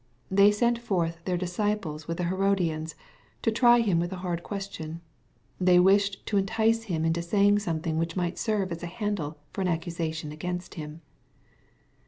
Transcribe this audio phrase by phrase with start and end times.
[0.31, 2.95] They sent forth "their disciples with the Hero dians,^'
[3.43, 4.99] to try Him with a hard question.
[5.59, 9.61] They wished to entice Him into saying something which might serve as a handle for
[9.61, 11.01] an accusation against Him.